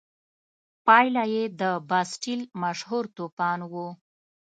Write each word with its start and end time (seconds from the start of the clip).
پایله 0.85 1.23
یې 1.33 1.43
د 1.61 1.63
باسټیل 1.89 2.41
مشهور 2.63 3.03
توپان 3.15 3.59
و. 3.71 3.73